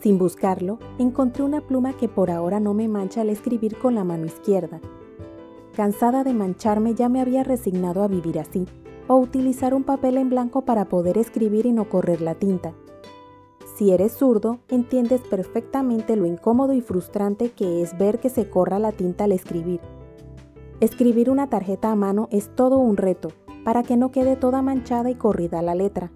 [0.00, 4.02] Sin buscarlo, encontré una pluma que por ahora no me mancha al escribir con la
[4.02, 4.80] mano izquierda.
[5.74, 8.66] Cansada de mancharme ya me había resignado a vivir así,
[9.08, 12.72] o utilizar un papel en blanco para poder escribir y no correr la tinta.
[13.76, 18.78] Si eres zurdo, entiendes perfectamente lo incómodo y frustrante que es ver que se corra
[18.78, 19.80] la tinta al escribir.
[20.80, 23.28] Escribir una tarjeta a mano es todo un reto,
[23.64, 26.10] para que no quede toda manchada y corrida la letra.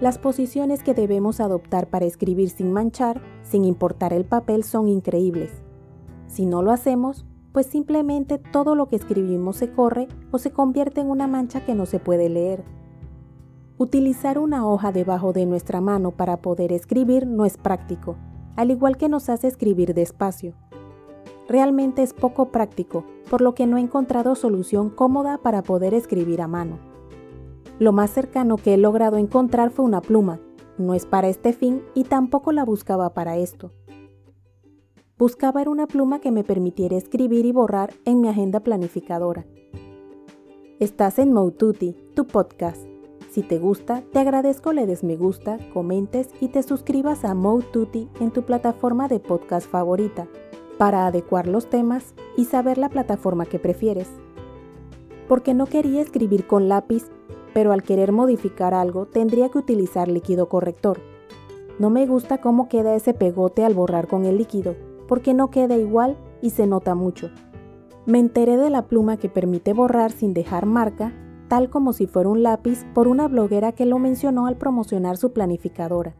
[0.00, 5.50] Las posiciones que debemos adoptar para escribir sin manchar, sin importar el papel, son increíbles.
[6.28, 11.00] Si no lo hacemos, pues simplemente todo lo que escribimos se corre o se convierte
[11.00, 12.62] en una mancha que no se puede leer.
[13.76, 18.16] Utilizar una hoja debajo de nuestra mano para poder escribir no es práctico,
[18.54, 20.54] al igual que nos hace escribir despacio.
[21.48, 26.40] Realmente es poco práctico, por lo que no he encontrado solución cómoda para poder escribir
[26.40, 26.78] a mano.
[27.78, 30.40] Lo más cercano que he logrado encontrar fue una pluma.
[30.78, 33.72] No es para este fin y tampoco la buscaba para esto.
[35.16, 39.46] Buscaba era una pluma que me permitiera escribir y borrar en mi agenda planificadora.
[40.80, 42.82] Estás en Moututi, tu podcast.
[43.30, 48.08] Si te gusta, te agradezco le des me gusta, comentes y te suscribas a Moututi
[48.20, 50.26] en tu plataforma de podcast favorita
[50.78, 54.08] para adecuar los temas y saber la plataforma que prefieres.
[55.28, 57.10] Porque no quería escribir con lápiz
[57.58, 61.00] pero al querer modificar algo tendría que utilizar líquido corrector.
[61.80, 64.76] No me gusta cómo queda ese pegote al borrar con el líquido,
[65.08, 67.30] porque no queda igual y se nota mucho.
[68.06, 71.12] Me enteré de la pluma que permite borrar sin dejar marca,
[71.48, 75.32] tal como si fuera un lápiz, por una bloguera que lo mencionó al promocionar su
[75.32, 76.14] planificadora.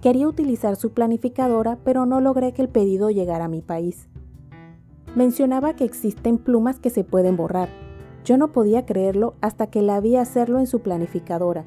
[0.00, 4.08] Quería utilizar su planificadora, pero no logré que el pedido llegara a mi país.
[5.14, 7.68] Mencionaba que existen plumas que se pueden borrar,
[8.28, 11.64] yo no podía creerlo hasta que la vi hacerlo en su planificadora,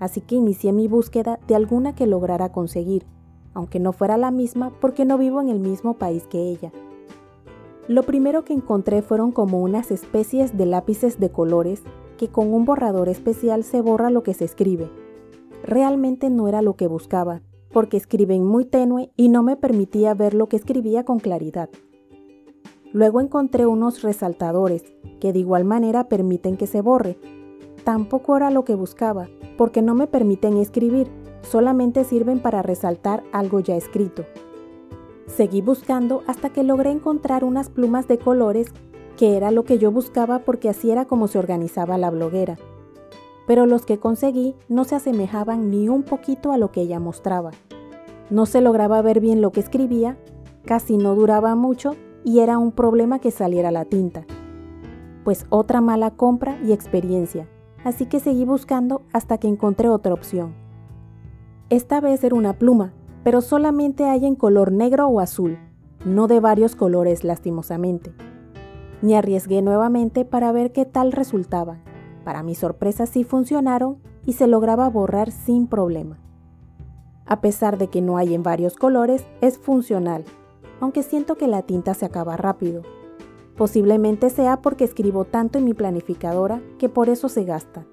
[0.00, 3.06] así que inicié mi búsqueda de alguna que lograra conseguir,
[3.54, 6.72] aunque no fuera la misma porque no vivo en el mismo país que ella.
[7.88, 11.82] Lo primero que encontré fueron como unas especies de lápices de colores
[12.18, 14.90] que con un borrador especial se borra lo que se escribe.
[15.62, 17.40] Realmente no era lo que buscaba,
[17.72, 21.70] porque escriben muy tenue y no me permitía ver lo que escribía con claridad.
[22.94, 24.84] Luego encontré unos resaltadores
[25.18, 27.18] que de igual manera permiten que se borre.
[27.82, 29.26] Tampoco era lo que buscaba,
[29.58, 31.08] porque no me permiten escribir,
[31.42, 34.24] solamente sirven para resaltar algo ya escrito.
[35.26, 38.68] Seguí buscando hasta que logré encontrar unas plumas de colores
[39.16, 42.58] que era lo que yo buscaba porque así era como se organizaba la bloguera.
[43.48, 47.50] Pero los que conseguí no se asemejaban ni un poquito a lo que ella mostraba.
[48.30, 50.16] No se lograba ver bien lo que escribía,
[50.64, 54.24] casi no duraba mucho y era un problema que saliera la tinta.
[55.22, 57.48] Pues otra mala compra y experiencia,
[57.84, 60.54] así que seguí buscando hasta que encontré otra opción.
[61.68, 62.92] Esta vez era una pluma,
[63.22, 65.58] pero solamente hay en color negro o azul,
[66.04, 68.12] no de varios colores lastimosamente.
[69.02, 71.78] Me arriesgué nuevamente para ver qué tal resultaba.
[72.24, 76.18] Para mi sorpresa sí funcionaron y se lograba borrar sin problema.
[77.26, 80.24] A pesar de que no hay en varios colores, es funcional
[80.80, 82.82] aunque siento que la tinta se acaba rápido.
[83.56, 87.86] Posiblemente sea porque escribo tanto en mi planificadora que por eso se gasta.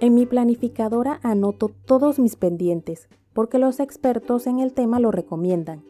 [0.00, 5.84] En mi planificadora anoto todos mis pendientes, porque los expertos en el tema lo recomiendan.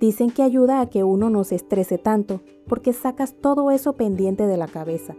[0.00, 4.46] Dicen que ayuda a que uno no se estrese tanto, porque sacas todo eso pendiente
[4.46, 5.14] de la cabeza.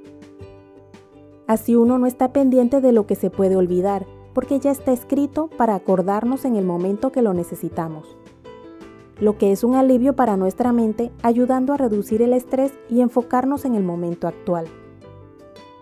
[1.45, 5.49] Así uno no está pendiente de lo que se puede olvidar, porque ya está escrito
[5.55, 8.17] para acordarnos en el momento que lo necesitamos
[9.21, 13.65] lo que es un alivio para nuestra mente, ayudando a reducir el estrés y enfocarnos
[13.65, 14.65] en el momento actual.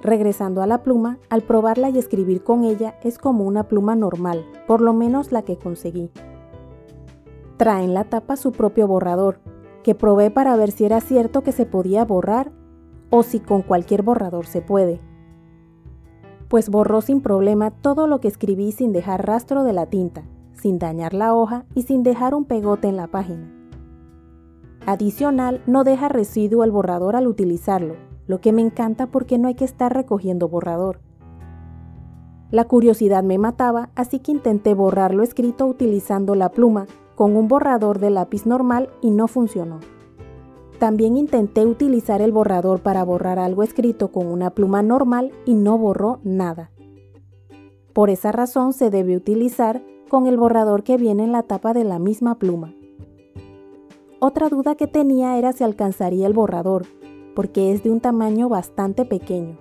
[0.01, 4.45] Regresando a la pluma, al probarla y escribir con ella es como una pluma normal,
[4.67, 6.11] por lo menos la que conseguí.
[7.55, 9.39] Trae en la tapa su propio borrador,
[9.83, 12.51] que probé para ver si era cierto que se podía borrar
[13.09, 14.99] o si con cualquier borrador se puede.
[16.49, 20.23] Pues borró sin problema todo lo que escribí sin dejar rastro de la tinta,
[20.59, 23.51] sin dañar la hoja y sin dejar un pegote en la página.
[24.85, 27.95] Adicional, no deja residuo el borrador al utilizarlo,
[28.27, 30.99] lo que me encanta porque no hay que estar recogiendo borrador.
[32.51, 37.47] La curiosidad me mataba, así que intenté borrar lo escrito utilizando la pluma con un
[37.47, 39.79] borrador de lápiz normal y no funcionó.
[40.79, 45.77] También intenté utilizar el borrador para borrar algo escrito con una pluma normal y no
[45.77, 46.71] borró nada.
[47.93, 51.85] Por esa razón se debe utilizar con el borrador que viene en la tapa de
[51.85, 52.73] la misma pluma.
[54.19, 56.85] Otra duda que tenía era si alcanzaría el borrador,
[57.35, 59.57] porque es de un tamaño bastante pequeño.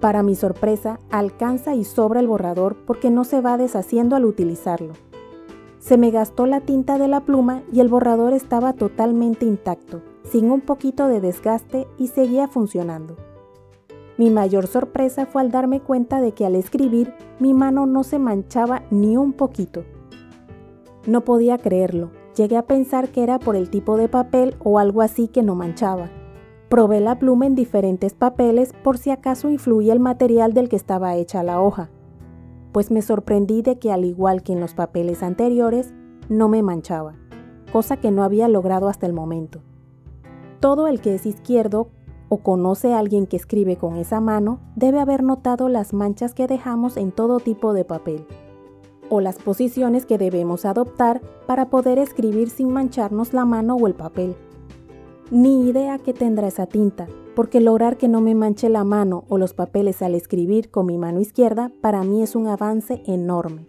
[0.00, 4.94] Para mi sorpresa, alcanza y sobra el borrador porque no se va deshaciendo al utilizarlo.
[5.78, 10.50] Se me gastó la tinta de la pluma y el borrador estaba totalmente intacto, sin
[10.50, 13.16] un poquito de desgaste y seguía funcionando.
[14.18, 18.18] Mi mayor sorpresa fue al darme cuenta de que al escribir mi mano no se
[18.18, 19.84] manchaba ni un poquito.
[21.06, 25.02] No podía creerlo, llegué a pensar que era por el tipo de papel o algo
[25.02, 26.10] así que no manchaba.
[26.68, 31.16] Probé la pluma en diferentes papeles por si acaso influía el material del que estaba
[31.16, 31.90] hecha la hoja,
[32.72, 35.92] pues me sorprendí de que al igual que en los papeles anteriores,
[36.28, 37.14] no me manchaba,
[37.72, 39.60] cosa que no había logrado hasta el momento.
[40.60, 41.88] Todo el que es izquierdo
[42.32, 46.46] o conoce a alguien que escribe con esa mano debe haber notado las manchas que
[46.46, 48.24] dejamos en todo tipo de papel,
[49.10, 53.92] o las posiciones que debemos adoptar para poder escribir sin mancharnos la mano o el
[53.92, 54.34] papel.
[55.30, 57.06] Ni idea que tendrá esa tinta,
[57.36, 60.96] porque lograr que no me manche la mano o los papeles al escribir con mi
[60.96, 63.68] mano izquierda para mí es un avance enorme.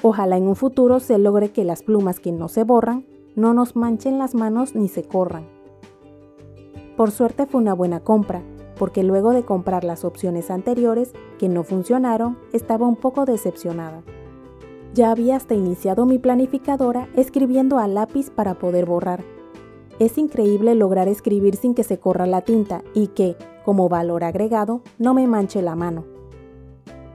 [0.00, 3.04] Ojalá en un futuro se logre que las plumas que no se borran
[3.34, 5.55] no nos manchen las manos ni se corran.
[6.96, 8.42] Por suerte fue una buena compra,
[8.78, 14.02] porque luego de comprar las opciones anteriores que no funcionaron, estaba un poco decepcionada.
[14.94, 19.22] Ya había hasta iniciado mi planificadora escribiendo a lápiz para poder borrar,
[19.98, 24.82] es increíble lograr escribir sin que se corra la tinta y que, como valor agregado,
[24.98, 26.04] no me manche la mano.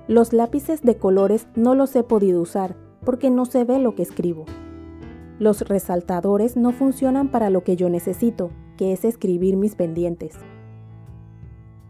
[0.08, 2.76] Los lápices de colores no los he podido usar
[3.06, 4.46] porque no se ve lo que escribo.
[5.38, 10.38] Los resaltadores no funcionan para lo que yo necesito, que es escribir mis pendientes.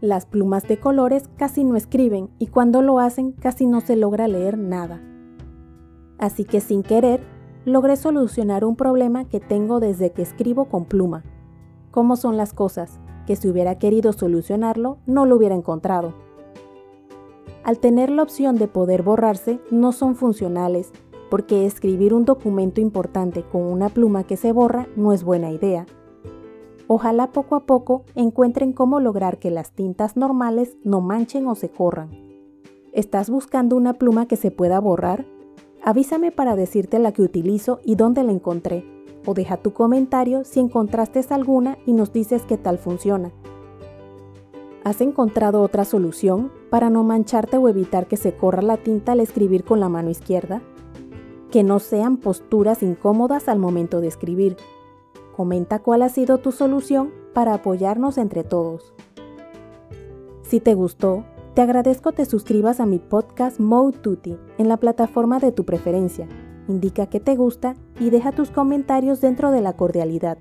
[0.00, 4.26] Las plumas de colores casi no escriben y cuando lo hacen casi no se logra
[4.26, 5.00] leer nada.
[6.18, 7.20] Así que sin querer
[7.64, 11.22] logré solucionar un problema que tengo desde que escribo con pluma.
[11.90, 12.98] ¿Cómo son las cosas?
[13.26, 16.14] Que si hubiera querido solucionarlo, no lo hubiera encontrado.
[17.64, 20.90] Al tener la opción de poder borrarse, no son funcionales,
[21.30, 25.86] porque escribir un documento importante con una pluma que se borra no es buena idea.
[26.88, 31.70] Ojalá poco a poco encuentren cómo lograr que las tintas normales no manchen o se
[31.70, 32.10] corran.
[32.92, 35.24] ¿Estás buscando una pluma que se pueda borrar?
[35.82, 38.84] Avísame para decirte la que utilizo y dónde la encontré,
[39.26, 43.32] o deja tu comentario si encontraste alguna y nos dices qué tal funciona.
[44.84, 49.20] ¿Has encontrado otra solución para no mancharte o evitar que se corra la tinta al
[49.20, 50.60] escribir con la mano izquierda?
[51.52, 54.56] Que no sean posturas incómodas al momento de escribir.
[55.36, 58.92] Comenta cuál ha sido tu solución para apoyarnos entre todos.
[60.42, 61.24] Si te gustó,
[61.54, 66.28] te agradezco te suscribas a mi podcast Mode en la plataforma de tu preferencia.
[66.68, 70.38] Indica que te gusta y deja tus comentarios dentro de la cordialidad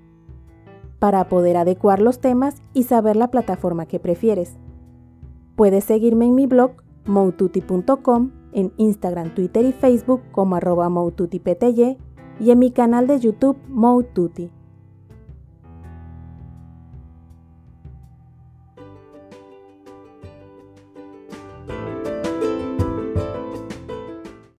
[1.02, 4.56] para poder adecuar los temas y saber la plataforma que prefieres.
[5.56, 6.74] Puedes seguirme en mi blog
[7.06, 10.92] moututi.com, en Instagram, Twitter y Facebook como arroba
[12.40, 14.52] y en mi canal de YouTube Moututi.